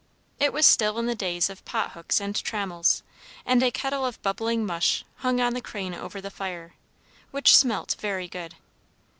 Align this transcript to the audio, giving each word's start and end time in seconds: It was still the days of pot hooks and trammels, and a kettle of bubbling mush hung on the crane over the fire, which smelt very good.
It 0.39 0.51
was 0.51 0.65
still 0.65 0.99
the 1.03 1.13
days 1.13 1.47
of 1.47 1.63
pot 1.63 1.91
hooks 1.91 2.19
and 2.19 2.35
trammels, 2.35 3.03
and 3.45 3.61
a 3.61 3.69
kettle 3.69 4.03
of 4.03 4.19
bubbling 4.23 4.65
mush 4.65 5.05
hung 5.17 5.39
on 5.39 5.53
the 5.53 5.61
crane 5.61 5.93
over 5.93 6.19
the 6.19 6.31
fire, 6.31 6.73
which 7.29 7.55
smelt 7.55 7.95
very 7.99 8.27
good. 8.27 8.55